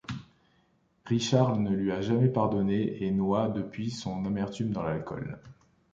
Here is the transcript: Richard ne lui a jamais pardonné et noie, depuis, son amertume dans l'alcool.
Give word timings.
Richard 1.05 1.57
ne 1.59 1.75
lui 1.75 1.91
a 1.91 2.01
jamais 2.01 2.29
pardonné 2.29 3.03
et 3.03 3.11
noie, 3.11 3.49
depuis, 3.49 3.91
son 3.91 4.25
amertume 4.25 4.71
dans 4.71 4.81
l'alcool. 4.81 5.37